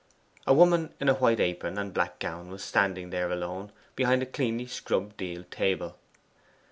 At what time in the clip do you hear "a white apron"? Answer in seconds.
1.09-1.77